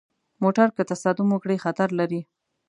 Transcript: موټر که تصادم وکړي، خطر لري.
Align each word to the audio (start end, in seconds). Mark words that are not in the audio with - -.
موټر 0.43 0.67
که 0.75 0.83
تصادم 0.91 1.27
وکړي، 1.31 1.57
خطر 1.63 1.89
لري. 1.99 2.21